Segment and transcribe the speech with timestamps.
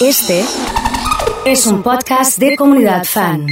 [0.00, 0.44] Este
[1.44, 3.46] es un podcast de comunidad fan.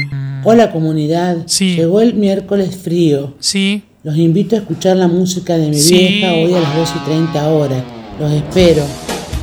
[0.45, 1.75] Hola comunidad, Sí.
[1.76, 3.34] llegó el miércoles frío.
[3.41, 5.96] Sí, Los invito a escuchar la música de mi Sí.
[5.98, 7.82] vieja hoy a las 2 y 30 horas.
[8.21, 8.85] Los espero.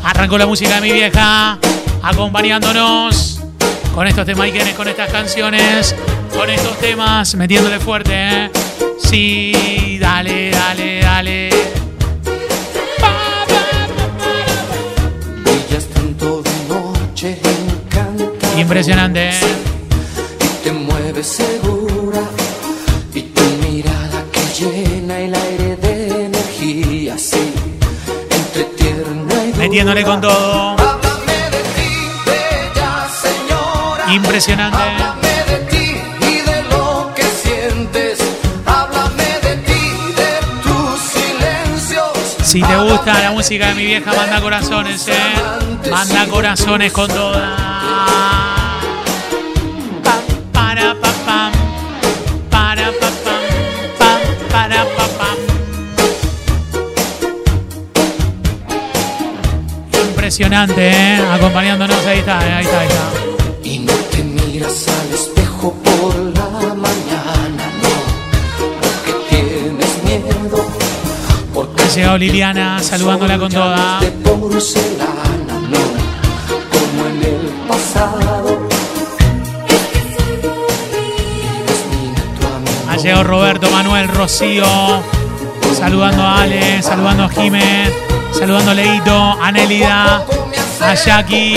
[0.06, 1.58] arrancó la música de mi vieja,
[2.02, 3.40] acompañándonos
[3.96, 5.96] con estos temaiquenes, con estas canciones,
[6.36, 8.52] con estos temas, metiéndole fuerte, ¿eh?
[9.00, 11.50] Sí, dale, dale, dale.
[18.64, 19.34] Impresionante, ¿eh?
[20.40, 22.22] Y te mueves segura.
[23.14, 27.54] Y tu mirada que llena el aire de energía, sí.
[28.32, 29.58] Entre tierna y dura.
[29.58, 30.72] Metiéndole con todo.
[30.80, 31.92] Háblame de ti,
[32.26, 34.14] bella señora.
[34.14, 34.78] Impresionante.
[34.78, 38.20] Háblame de ti y de lo que sientes.
[38.66, 39.84] Háblame de ti,
[40.16, 40.32] de
[40.64, 42.38] tus silencios.
[42.44, 45.92] Si te gusta la música de mi vieja, manda corazones, ¿eh?
[45.92, 48.33] Manda corazones con toda.
[60.34, 61.22] Impresionante, ¿eh?
[61.32, 63.04] Acompañándonos, ahí está, ahí está, ahí está.
[63.64, 67.90] Y no te miras al espejo por la mañana, no,
[68.82, 70.66] porque tienes miedo,
[71.54, 74.00] porque Ha llegado Liliana saludándola con toda.
[74.00, 75.80] de porcelana, no,
[76.72, 78.68] como en el pasado.
[82.90, 84.66] Ha llegado Roberto, Manuel, Rocío.
[85.78, 87.92] Saludando a Ale, saludando a Jimé,
[88.44, 90.26] saludando a Leito, a Nélida,
[90.82, 91.56] a Jackie,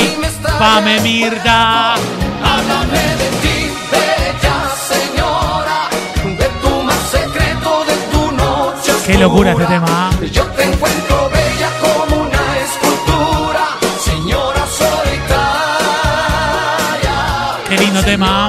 [0.57, 1.95] Pame Mirta.
[1.95, 4.57] Háblame de ti, bella
[4.93, 5.89] señora,
[6.23, 9.87] de tu más secreto, de tu noche Qué locura este tema.
[9.89, 10.11] ¿ah?
[10.31, 13.65] Yo te encuentro bella como una escultura,
[14.05, 15.57] señora solitaria.
[17.69, 18.49] Qué lindo tema.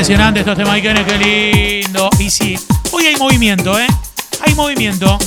[0.00, 2.08] Impresionante estos temas, qué lindo.
[2.18, 2.58] Y sí,
[2.90, 3.86] hoy hay movimiento, ¿eh?
[4.46, 5.18] Hay movimiento.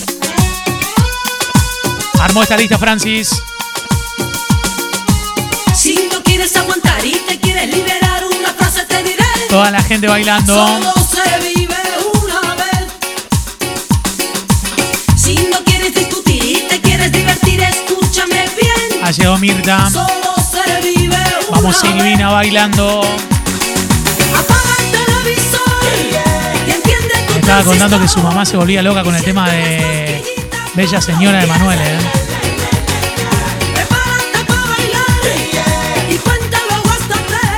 [2.19, 3.29] Armó esta lista Francis.
[5.75, 9.23] Si no quieres aguantar y te quieres liberar, una frase te diré.
[9.47, 10.55] Toda la gente bailando.
[10.55, 11.77] Solo se vive
[12.23, 12.87] una vez.
[15.15, 19.03] Si no quieres discutir y te quieres divertir, escúchame bien.
[19.03, 19.87] Ha llegado Mirta.
[19.91, 23.32] Solo se vive una Vamos Silvina bailando.
[27.59, 30.23] Estaba contando que su mamá se volvía loca con el tema de
[30.73, 31.99] Bella Señora de Manuel, ¿eh?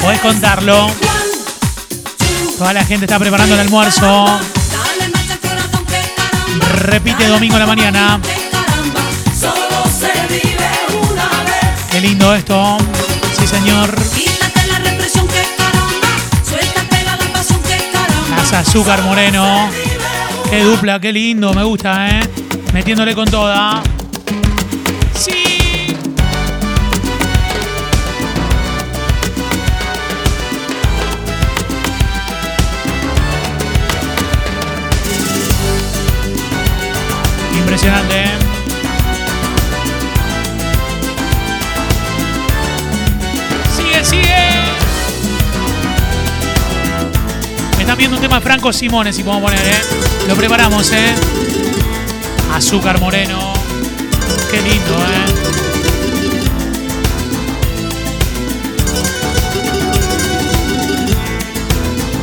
[0.01, 0.91] Podés contarlo.
[2.57, 4.39] Toda la gente está preparando el almuerzo.
[6.73, 8.19] Repite domingo a la mañana.
[11.89, 12.77] Qué lindo esto.
[13.39, 13.95] Sí, señor.
[14.13, 16.09] Quítate la represión que caramba.
[16.47, 18.35] Suelta, pega la pasión que caramba.
[18.35, 19.84] Casa Azúcar Moreno.
[20.49, 22.21] Qué dupla, qué lindo, me gusta, ¿eh?
[22.73, 23.81] Metiéndole con toda.
[25.13, 25.87] Sí.
[37.57, 38.34] Impresionante, ¿eh?
[48.41, 49.81] Franco Simone, si podemos poner, ¿eh?
[50.27, 51.13] Lo preparamos, ¿eh?
[52.53, 53.53] Azúcar Moreno.
[54.51, 55.25] Qué lindo, ¿eh?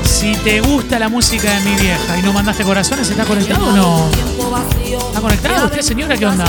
[0.05, 3.73] Si te gusta la música de mi vieja y no mandaste corazones, ¿está conectado o
[3.73, 4.11] no?
[5.09, 6.17] ¿Está conectado usted, señora?
[6.17, 6.45] ¿Qué onda?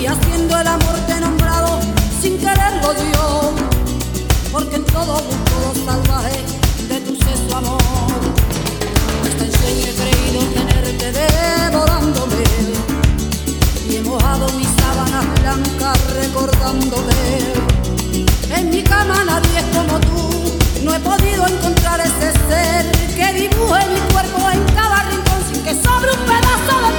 [0.00, 0.97] Y haciendo el amor
[4.58, 6.42] Porque en todo gusto salvaje
[6.88, 7.78] de tu sexo amor.
[9.22, 12.42] Hasta en sueño he creído tenerte devorándome.
[13.88, 17.14] Y he mojado mis sábanas blancas recordándome.
[18.50, 20.28] En mi cama nadie es como tú.
[20.82, 25.74] No he podido encontrar ese ser que dibuje mi cuerpo en cada rincón sin que
[25.74, 26.97] sobre un pedazo de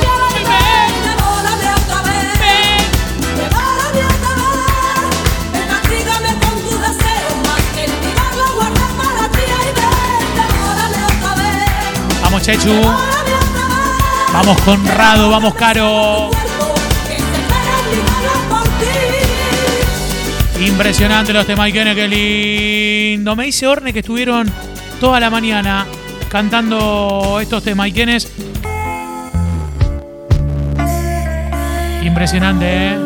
[12.50, 12.82] Chechu.
[14.34, 16.32] Vamos Conrado, vamos Caro.
[20.60, 23.36] Impresionante los temas, qué lindo.
[23.36, 24.52] Me dice Orne que estuvieron
[25.00, 25.86] toda la mañana
[26.28, 27.90] cantando estos temas.
[32.02, 32.98] Impresionante, ¿eh?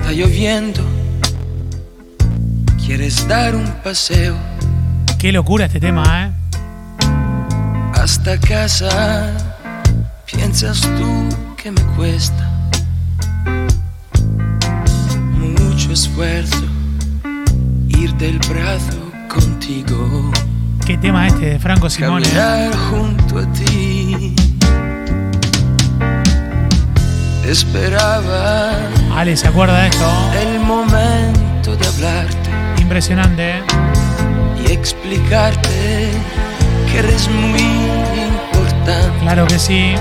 [0.00, 0.97] Está lloviendo.
[2.88, 4.34] ¿Quieres dar un paseo
[5.18, 6.32] Qué locura este tema, ¿eh?
[7.92, 9.30] hasta casa?
[10.24, 11.28] ¿Piensas tú
[11.62, 12.50] que me cuesta
[15.34, 16.64] mucho esfuerzo
[17.88, 20.32] ir del brazo contigo?
[20.86, 22.26] Qué tema este de Franco Simone.
[22.26, 22.30] ¿eh?
[22.30, 24.34] Caminar junto a ti.
[27.44, 28.70] Esperaba
[29.14, 30.10] Ale, ¿se acuerda de esto?
[30.40, 32.47] el momento de hablarte
[32.88, 33.62] Impresionante, ¿eh?
[34.66, 36.08] y explicarte
[36.90, 39.18] que eres muy importante.
[39.20, 39.94] Claro que sí.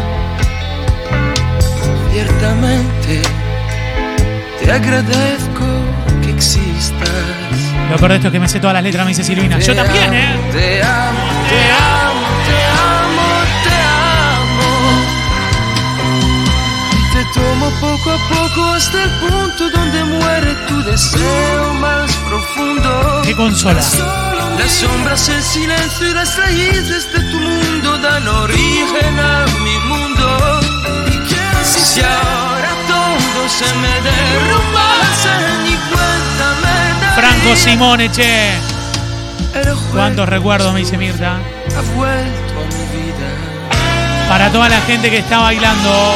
[2.13, 3.23] Ciertamente
[4.63, 5.65] te agradezco
[6.23, 7.09] que existas.
[7.91, 9.59] Lo peor de esto es que me sé todas las letras, me dice Silvina.
[9.59, 10.29] Yo Te también, amo, ¿eh?
[10.53, 11.19] Te amo,
[11.49, 13.27] te amo, te amo,
[13.65, 13.75] te
[14.39, 14.71] amo.
[16.93, 21.46] Y te tomo poco a poco hasta el punto donde muere tu deseo
[23.37, 23.81] consola.
[24.57, 30.59] Las sombras, el silencio y las raíces de tu mundo dan origen a mi mundo.
[31.63, 35.29] Si ahora todo se me derrumbase,
[35.63, 37.15] ni cuenta.
[37.15, 38.55] Franco Simone, che.
[39.91, 41.35] Cuántos recuerdos, me dice Mirta.
[41.35, 44.27] ha vuelto a mi vida.
[44.27, 46.13] Para toda la gente que está bailando,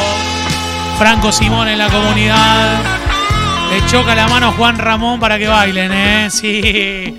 [0.98, 2.91] Franco Simone en la comunidad.
[3.72, 6.28] Le choca la mano Juan Ramón para que bailen, ¿eh?
[6.30, 7.16] Sí.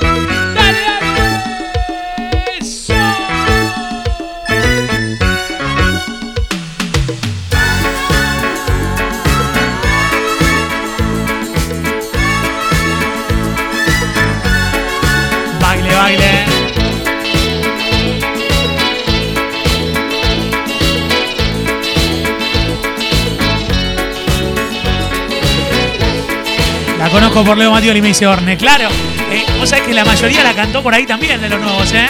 [27.13, 28.57] Conozco por Leo Matioli y me dice Orne.
[28.57, 28.89] Claro,
[29.31, 32.07] eh, vos sabés que la mayoría la cantó por ahí también de los nuevos, ¿eh?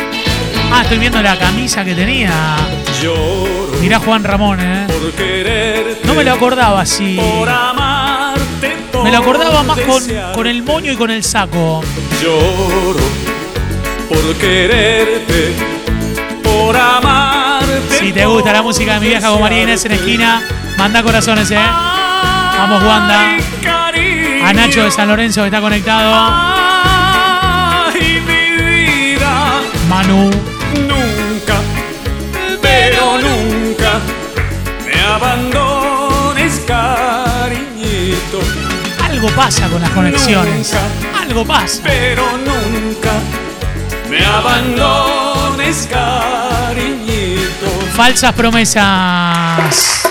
[0.71, 2.55] Ah, estoy viendo la camisa que tenía.
[3.01, 4.88] Lloro Mirá Juan Ramón, ¿eh?
[6.05, 7.17] No me lo acordaba así.
[7.17, 8.77] Por amarte.
[9.03, 10.01] Me lo acordaba más con,
[10.33, 11.81] con el moño y con el saco.
[12.21, 13.03] Lloro
[14.07, 15.53] por quererte.
[16.41, 17.97] Por amarte.
[17.99, 20.47] Si te gusta la música de mi vieja con María Inés en esquina,
[20.77, 21.57] manda corazones, ¿eh?
[21.57, 23.38] Vamos, Wanda.
[24.45, 26.12] A Nacho de San Lorenzo que está conectado.
[26.16, 29.62] Ay, mi vida.
[29.88, 30.30] Manu.
[30.74, 31.56] Nunca,
[32.62, 34.00] pero nunca
[34.86, 38.42] me abandones, cariñito.
[39.01, 40.74] Algo pasa con las conexiones.
[41.22, 41.81] Algo pasa.
[41.84, 43.12] Pero nunca
[44.10, 47.69] me abandones, cariñito.
[47.95, 50.01] Falsas promesas.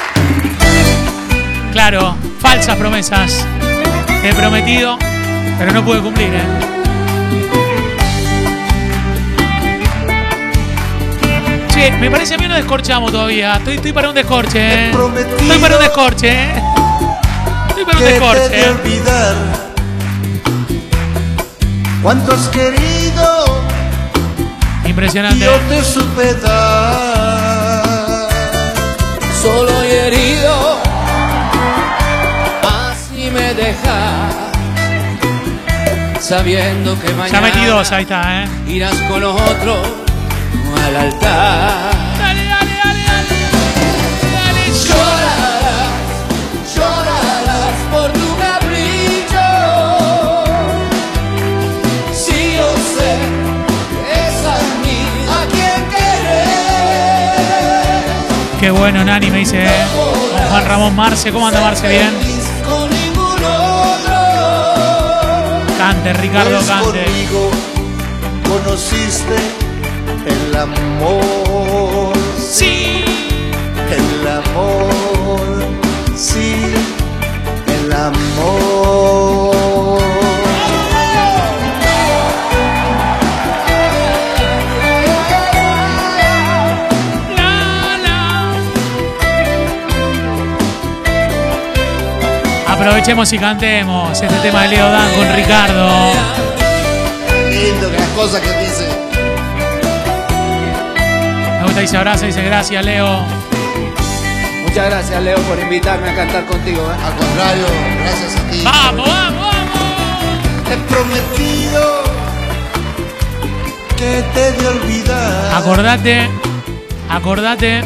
[1.72, 3.46] Claro, falsas promesas.
[4.22, 4.98] Te he prometido,
[5.58, 6.42] pero no pude cumplir, ¿eh?
[12.00, 13.56] Me parece a mí no descorchamos todavía.
[13.56, 14.90] Estoy, estoy para un descorche, ¿eh?
[14.90, 16.52] Estoy para un descorche, ¿eh?
[17.68, 18.60] Estoy para un descorche.
[18.60, 18.68] ¿eh?
[18.70, 19.34] olvidar
[22.02, 23.62] cuánto has querido
[24.86, 25.44] Impresionante.
[25.44, 27.42] yo te supe dar.
[29.42, 30.71] Solo y herido,
[33.62, 34.34] dejas,
[36.20, 38.48] sabiendo que mañana metí dos, ahí está, ¿eh?
[38.66, 39.76] irás con otro
[40.84, 41.92] al altar.
[42.18, 43.28] Dale, dale, dale, dale.
[44.34, 45.90] Dale, Llorarás,
[46.74, 49.48] llorarás por tu capricho.
[52.12, 53.10] Si yo sé
[54.02, 54.98] que es a mí
[55.30, 57.40] a quien querer.
[58.60, 59.84] Qué bueno, Nani, me dice, ¿eh?
[60.50, 61.30] Juan Ramón Marce.
[61.30, 61.88] ¿Cómo anda Marce?
[61.88, 62.31] Bien.
[65.82, 67.04] Cante, Ricardo, Pues cante.
[67.04, 67.50] conmigo
[68.48, 69.34] conociste
[70.26, 73.04] el amor, Sí.
[73.90, 75.64] el amor,
[76.16, 76.54] sí,
[77.66, 79.71] el amor.
[92.82, 96.12] Aprovechemos y cantemos este tema de Leo Dan con Ricardo.
[97.48, 98.88] Lindo que las cosas que dice.
[101.60, 103.24] Me gusta y se abraza y dice gracias, Leo.
[104.64, 106.80] Muchas gracias, Leo, por invitarme a cantar contigo.
[106.80, 107.04] ¿eh?
[107.06, 107.66] Al contrario,
[108.00, 108.62] gracias a ti.
[108.64, 110.64] ¡Vamos, vamos, vamos!
[110.66, 112.02] Te he prometido
[113.96, 115.54] que te de olvidar.
[115.54, 116.28] Acordate,
[117.08, 117.84] acordate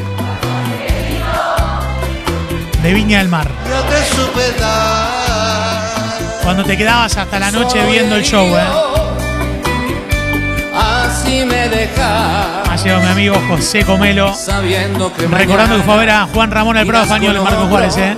[2.87, 3.49] de Viña del Mar.
[3.69, 3.85] Yo.
[6.45, 8.63] Cuando te quedabas hasta la noche viendo el show, ¿eh?
[10.73, 12.63] Así me deja.
[12.63, 14.33] Ha llegado mi amigo José Comelo.
[14.33, 17.69] Sabiendo que Recordando que fue a ver a Juan Ramón al Prado Español en Marcos
[17.69, 18.17] Juárez, ¿eh?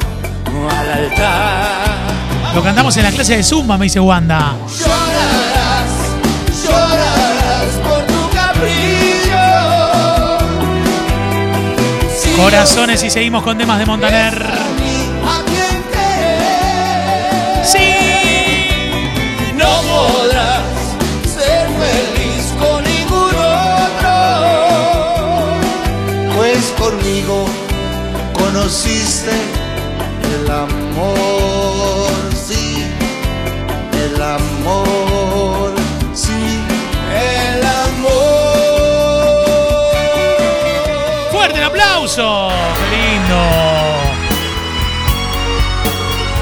[0.70, 2.54] Al altar.
[2.54, 4.52] Lo cantamos en la clase de Zumba, me dice Wanda.
[4.78, 5.07] Llorarás,
[12.38, 14.87] Corazones y seguimos con temas de Montaner.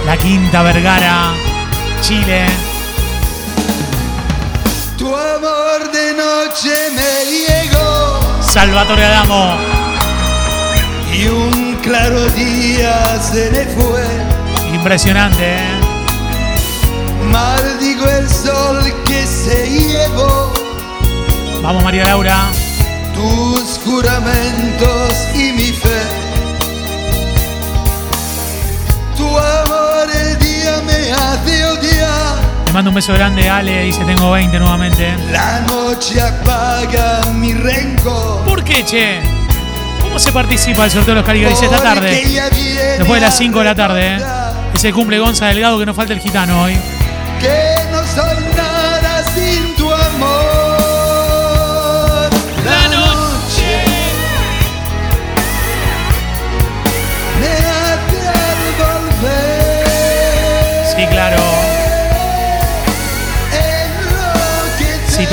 [0.06, 1.34] La Quinta Vergara,
[2.00, 2.46] Chile.
[4.96, 9.56] Tu amor de noche me llegó Salvatore Adamo.
[11.12, 14.04] y un claro día se le fue.
[14.72, 15.80] Impresionante, ¿eh?
[17.30, 20.52] Maldigo el sol que se llevó
[21.62, 22.44] Vamos, María Laura.
[23.14, 26.05] tus juramentos y mi fe.
[30.66, 32.64] Día me hace odiar.
[32.64, 33.84] Te mando un beso grande, Ale.
[33.84, 35.14] Dice, tengo 20 nuevamente.
[35.30, 38.44] La noche apaga mi rencor.
[38.44, 39.20] ¿Por qué, che?
[40.02, 41.48] ¿Cómo se participa del sorteo de los Caribe?
[41.50, 42.22] Dice esta tarde.
[42.98, 44.24] Después de las 5 de la tarde, ¿eh?
[44.74, 46.76] Es el cumple Gonza Delgado que no falta el gitano hoy.
[47.40, 47.75] Que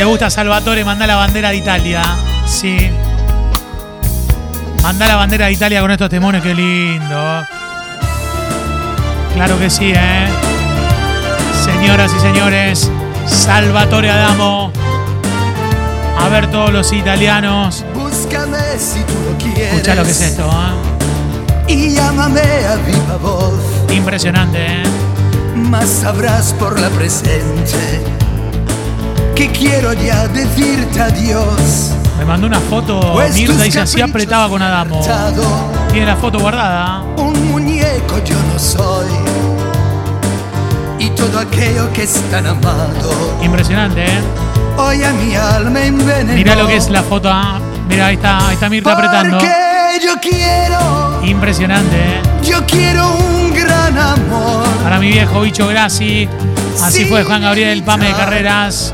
[0.03, 2.01] te gusta Salvatore, manda la bandera de Italia.
[2.45, 2.89] Sí.
[4.81, 7.47] Manda la bandera de Italia con estos temones, qué lindo.
[9.33, 10.27] Claro que sí, ¿eh?
[11.63, 12.91] Señoras y señores,
[13.25, 14.73] Salvatore Adamo.
[16.19, 17.85] A ver todos los italianos.
[17.93, 19.71] Búscame si tú lo quieres.
[19.75, 21.71] Escucha lo que es esto, ¿eh?
[21.71, 23.53] Y llámame a viva voz.
[23.89, 24.83] Impresionante, ¿eh?
[25.55, 28.03] Más sabrás por la presente
[29.35, 31.91] que quiero ya decirte adiós.
[32.17, 35.01] Me mandó una foto, Pues Mirta tus dice así apretaba con Adamo.
[35.91, 37.01] Tiene la foto guardada.
[37.17, 39.07] Un muñeco yo no soy.
[40.99, 43.11] Y todo aquello que es tan amado,
[43.41, 44.19] Impresionante, ¿eh?
[44.77, 46.33] hoy a mi alma envenenó.
[46.33, 47.29] Mirá lo que es la foto.
[47.31, 47.59] ah.
[47.89, 49.37] Mirá, ahí está, ahí está Mirta apretando.
[49.37, 49.51] Porque
[50.05, 52.21] yo quiero, Impresionante, ¿eh?
[52.43, 54.65] yo quiero un gran amor.
[54.83, 56.29] Para mi viejo bicho Grassi.
[56.81, 58.13] Así Sí, fue Juan Gabriel, Pame de.
[58.13, 58.93] Carreras.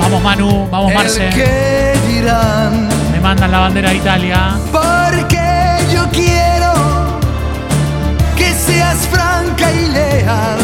[0.00, 1.28] Vamos Manu, vamos El Marce.
[1.30, 4.54] que dirán, Me mandan la bandera de Italia.
[4.72, 6.72] porque yo quiero
[8.36, 10.58] que seas franca y leal.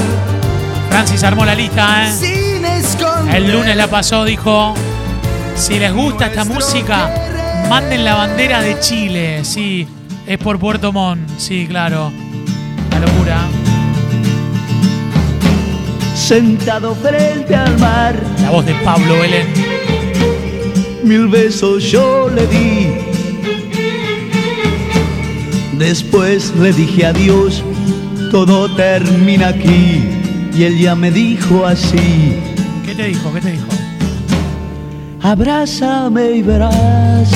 [0.91, 2.13] Francis armó la lista, ¿eh?
[2.13, 3.37] Sin esconder.
[3.37, 4.75] El lunes la pasó, dijo.
[5.55, 7.11] Si les gusta esta música,
[7.71, 9.45] manden la bandera de Chile.
[9.45, 9.87] Sí,
[10.27, 11.29] es por Puerto Montt.
[11.39, 12.13] Sí, claro.
[12.91, 13.39] La locura.
[16.27, 19.47] Sentado frente al mar, La voz de Pablo Belén.
[21.05, 22.89] mil besos yo le di.
[25.79, 27.63] Después le dije adiós,
[28.33, 30.03] todo termina aquí.
[30.53, 32.41] Y él ya me dijo así,
[32.85, 33.33] ¿Qué te dijo?
[33.33, 33.67] ¿Qué te dijo?
[35.23, 37.31] abrázame y verás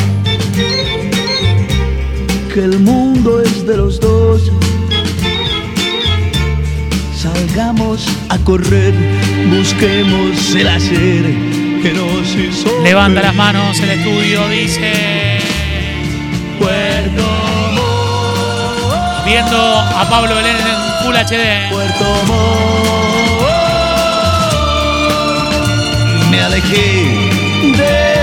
[2.53, 4.51] que el mundo es de los dos.
[8.29, 8.95] A correr,
[9.51, 11.25] busquemos el hacer
[11.83, 15.41] que nos hizo Levanta las manos el estudio, dice.
[16.61, 17.25] Puerto
[17.73, 21.69] Montt, Viendo a Pablo Belén en Full HD.
[21.73, 23.51] Puerto Montt.
[26.31, 27.29] Me alejé
[27.77, 28.20] de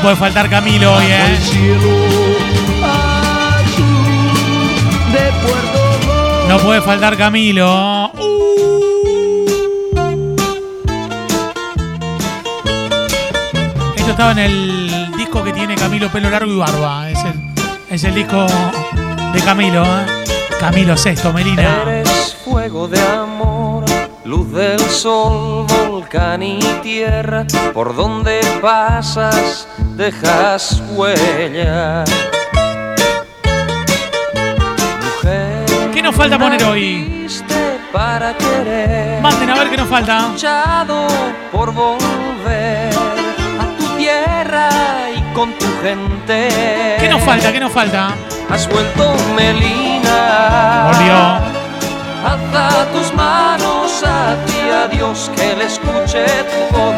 [0.00, 1.38] No puede faltar Camilo hoy, ¿eh?
[5.42, 8.10] Puerto No puede faltar Camilo.
[13.94, 17.10] Esto estaba en el disco que tiene Camilo Pelo Largo y Barba.
[17.10, 17.34] Es el,
[17.90, 18.46] es el disco
[19.34, 20.06] de Camilo, ¿eh?
[20.58, 21.82] Camilo Sexto, Melina.
[21.82, 23.84] Eres fuego de amor,
[24.24, 27.44] luz del sol, volcán y tierra.
[27.74, 29.68] Por donde pasas,
[30.00, 32.04] dejas huella.
[35.04, 37.28] Mujer, ¿Qué nos falta poner hoy?
[37.92, 39.20] para querer.
[39.20, 40.28] Manden a ver qué nos falta.
[40.28, 41.06] luchado
[41.52, 42.94] por volver
[43.60, 44.68] a tu tierra
[45.14, 46.96] y con tu gente.
[46.98, 47.52] ¿Qué nos falta?
[47.52, 48.14] ¿Qué nos falta?
[48.48, 50.92] Has vuelto Melina.
[50.92, 51.50] Volvió.
[52.24, 56.94] Alza tus manos a ti, a Dios, que le escuche tu voz.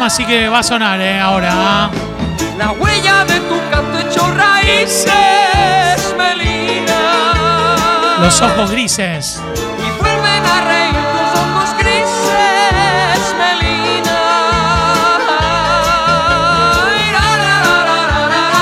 [0.00, 1.20] Tema así que va a sonar, ¿eh?
[1.20, 1.90] Ahora.
[2.56, 7.34] La huella de tu canto hecho raíces, Melina.
[8.20, 9.42] Los ojos grises.
[9.78, 14.20] Y vuelven a reír tus ojos grises, Melina.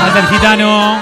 [0.01, 0.99] Falta el gitano.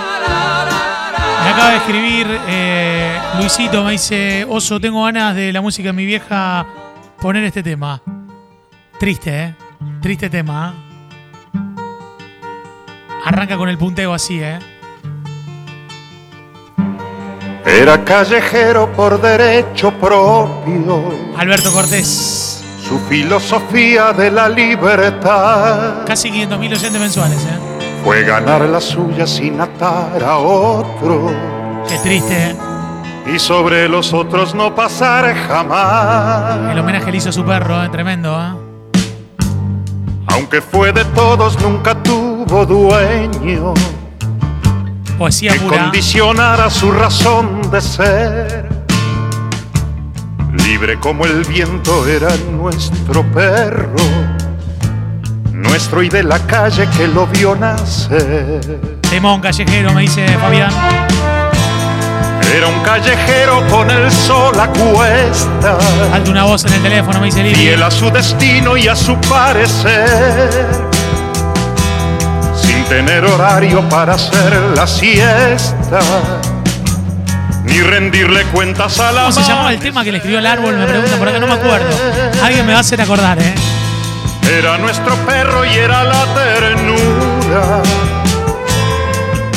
[1.44, 5.92] Me acaba de escribir eh, Luisito, me dice, Oso, tengo ganas de la música de
[5.94, 6.66] mi vieja
[7.22, 8.02] poner este tema.
[8.98, 9.65] Triste, ¿eh?
[10.06, 10.72] Triste tema.
[10.72, 11.58] ¿eh?
[13.24, 14.60] Arranca con el punteo así, ¿eh?
[17.64, 22.62] Era callejero por derecho propio, Alberto Cortés.
[22.88, 27.58] su filosofía de la libertad Casi 500.000 oyentes mensuales, ¿eh?
[28.04, 31.34] fue ganar la suya sin atar a otro
[31.88, 32.56] Qué triste, ¿eh?
[33.34, 36.70] y sobre los otros no pasar jamás.
[36.70, 37.88] El homenaje le hizo a su perro, ¿eh?
[37.88, 38.65] Tremendo, ¿eh?
[40.36, 43.72] Aunque fue de todos, nunca tuvo dueño
[45.16, 45.84] Poesía que pura.
[45.84, 48.68] condicionara su razón de ser.
[50.52, 53.96] Libre como el viento era nuestro perro,
[55.52, 58.98] nuestro y de la calle que lo vio nacer.
[59.08, 61.05] Temón callejero, me dice Fabián.
[62.54, 65.78] Era un callejero con el sol a cuesta,
[66.10, 67.54] Falta una voz en el teléfono, me dice Lili.
[67.54, 70.64] fiel a su destino y a su parecer.
[72.54, 76.00] Sin tener horario para hacer la siesta,
[77.64, 80.76] ni rendirle cuentas a la ¿Cómo se llamaba el tema que le escribió el árbol?
[80.76, 81.88] Me pregunto por acá, no me acuerdo.
[82.42, 83.54] Alguien me va a hacer acordar, ¿eh?
[84.58, 87.82] Era nuestro perro y era la ternura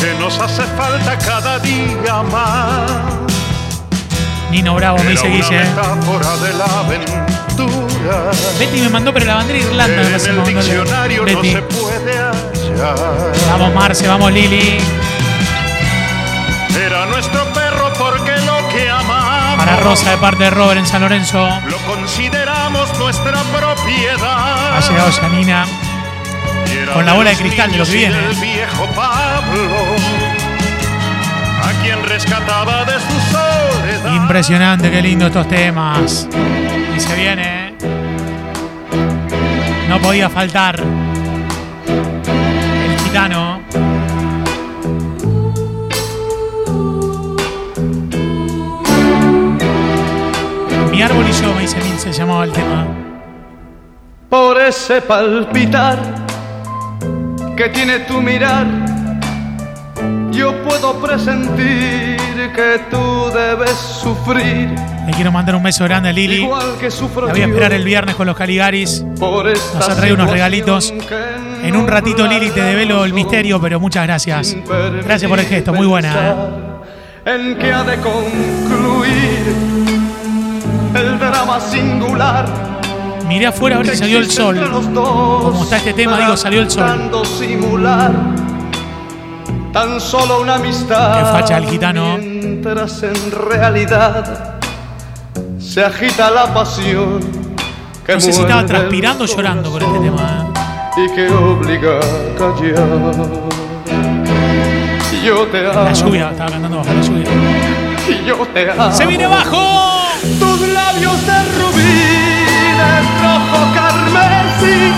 [0.02, 2.68] que nos hace falta cada día más.
[4.59, 5.61] Nino Bravo, me dice Guille.
[8.59, 11.53] Betty me mandó, pero la bandera Irlanda me el diccionario no Betty.
[11.53, 13.31] se puede hallar.
[13.51, 14.77] Vamos Marce, vamos Lili.
[16.77, 21.03] Era nuestro perro porque lo que amamos Para Rosa de parte de Robert en San
[21.03, 21.47] Lorenzo.
[21.69, 24.75] lo consideramos nuestra propiedad.
[24.77, 25.65] Ha llegado Janina.
[26.93, 28.17] Con la bola de los cristal de lo que viene.
[28.41, 29.95] viejo Pablo,
[31.63, 33.48] a quien rescataba de su soledad.
[34.07, 36.27] Impresionante, qué lindo estos temas.
[36.95, 37.73] Y se viene, ¿eh?
[39.88, 40.79] No podía faltar.
[41.88, 43.59] El gitano.
[50.91, 52.88] Mi árbol y yo, me dice Min, se llamaba el tema.
[54.29, 55.97] por ese palpitar
[57.57, 58.67] que tiene tu mirar.
[60.39, 62.17] Yo puedo presentir
[62.56, 64.69] que tú debes sufrir,
[65.06, 66.47] Le quiero mandar un beso grande a Lili.
[66.47, 69.04] La voy a esperar el viernes con los Caligaris.
[69.19, 70.93] Nos ha traído unos regalitos.
[71.62, 74.56] En un ratito, Lili, te develo el misterio, pero muchas gracias.
[75.04, 76.13] Gracias por el gesto, muy buena.
[76.15, 76.36] ¿eh?
[77.25, 79.56] En que ha de concluir
[80.95, 82.45] el drama singular.
[83.28, 84.58] Miré afuera a ver si salió el sol.
[84.95, 87.12] Como está este tema, digo, salió el sol.
[89.73, 91.19] Tan solo una amistad.
[91.19, 92.17] Qué facha el gitano.
[92.17, 94.55] Mientras en realidad
[95.60, 97.19] se agita la pasión.
[98.05, 100.51] Que No sé si estaba transpirando o llorando con este tema.
[100.55, 100.60] ¿eh?
[100.97, 102.88] y que obliga a callar.
[105.23, 105.84] Yo te amo.
[105.84, 107.25] La lluvia, estaba cantando bajo la lluvia.
[108.25, 108.91] Yo te amo.
[108.91, 110.08] ¡Se viene abajo!
[110.39, 112.03] Tus labios de rubí,
[112.79, 114.91] de rojo carmesí,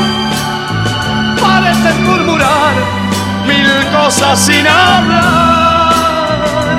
[1.39, 3.00] parecen murmurar
[3.45, 5.93] mil cosas sin hablar.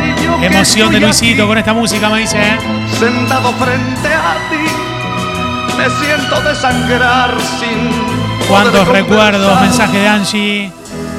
[0.04, 2.38] Y yo Emoción de Luisito con esta música, me dice.
[2.38, 2.58] ¿eh?
[2.98, 7.90] Sentado frente a ti, me siento desangrar sin.
[8.48, 10.72] Cuántos recuerdos, mensaje de Angie.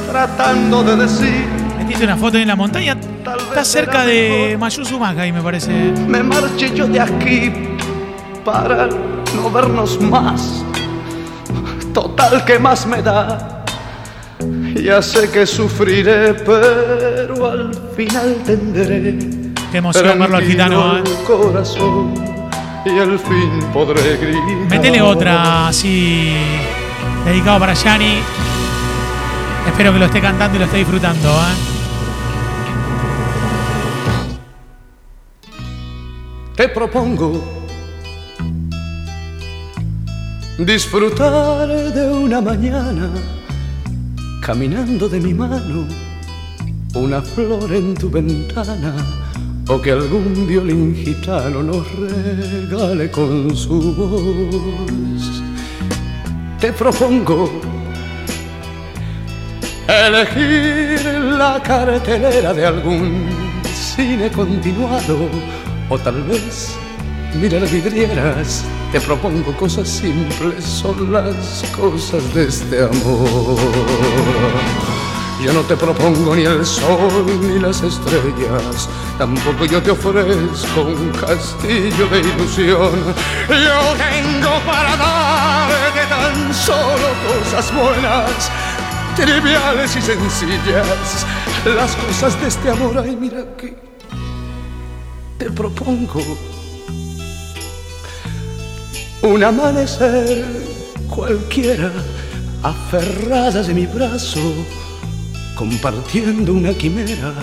[0.09, 2.95] Tratando de decir, Metiste una foto en la montaña.
[3.49, 5.71] Está cerca de Mayuzumaka ahí, me parece.
[6.07, 7.51] me marché yo de aquí
[8.45, 8.87] para
[9.35, 10.63] no vernos más.
[11.93, 13.62] Total, que más me da?
[14.75, 19.17] Ya sé que sufriré, pero al final tendré.
[19.71, 21.03] Qué emoción verlo al gitano, ¿eh?
[21.25, 22.13] corazón
[22.85, 24.69] y al fin podré gritar.
[24.69, 26.33] Metele otra así,
[27.25, 28.19] dedicado para Yanni.
[29.67, 31.29] Espero que lo esté cantando y lo esté disfrutando.
[31.29, 31.73] ¿eh?
[36.55, 37.43] Te propongo
[40.57, 43.09] disfrutar de una mañana
[44.45, 45.87] caminando de mi mano,
[46.95, 48.93] una flor en tu ventana
[49.69, 55.41] o que algún violín gitano nos regale con su voz.
[56.59, 57.49] Te propongo
[59.87, 61.05] elegir
[61.37, 63.29] la cartelera de algún
[63.63, 65.29] cine continuado
[65.89, 66.75] o tal vez
[67.39, 68.65] mirar vidrieras.
[68.93, 73.57] Te propongo cosas simples, son las cosas de este amor.
[75.43, 81.09] Yo no te propongo ni el sol ni las estrellas, tampoco yo te ofrezco un
[81.09, 83.15] castillo de ilusión.
[83.49, 88.51] Yo tengo para darte tan solo cosas buenas,
[89.15, 91.25] triviales y sencillas,
[91.65, 93.03] las cosas de este amor.
[93.03, 93.75] Ay, mira que
[95.39, 96.21] te propongo
[99.23, 100.45] un amanecer
[101.09, 101.91] cualquiera,
[102.61, 104.41] aferradas de mi brazo,
[105.55, 107.33] compartiendo una quimera.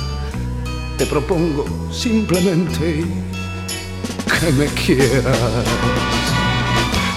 [0.99, 3.05] Te propongo simplemente
[4.27, 5.39] que me quieras.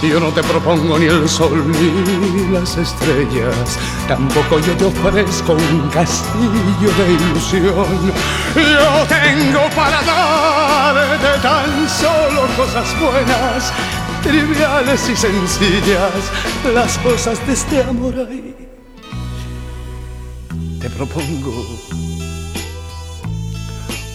[0.01, 5.89] Yo no te propongo ni el sol ni las estrellas, tampoco yo te ofrezco un
[5.89, 8.11] castillo de ilusión.
[8.53, 13.71] Yo tengo para darte tan solo cosas buenas,
[14.23, 16.13] triviales y sencillas,
[16.73, 18.55] las cosas de este amor ahí.
[20.79, 21.79] Te propongo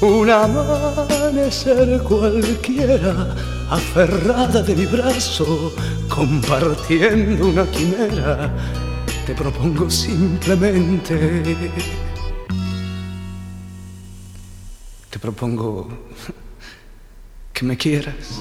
[0.01, 3.35] un amanecer cualquiera,
[3.71, 5.73] aferrada de mi brazo,
[6.09, 8.51] compartiendo una quimera.
[9.27, 11.73] Te propongo simplemente.
[15.11, 15.88] Te propongo
[17.53, 18.40] que me quieras.